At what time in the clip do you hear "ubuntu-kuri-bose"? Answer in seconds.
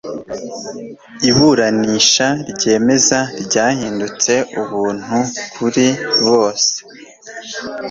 4.61-6.73